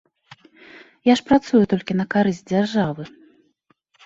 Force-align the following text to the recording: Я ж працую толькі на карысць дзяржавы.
Я 1.11 1.15
ж 1.19 1.25
працую 1.29 1.61
толькі 1.75 1.99
на 2.01 2.05
карысць 2.15 2.41
дзяржавы. 2.53 3.03